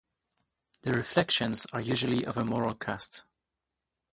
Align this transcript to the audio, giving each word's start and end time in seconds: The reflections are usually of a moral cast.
The 0.81 0.93
reflections 0.93 1.67
are 1.73 1.79
usually 1.79 2.25
of 2.25 2.35
a 2.35 2.43
moral 2.43 2.73
cast. 2.73 3.23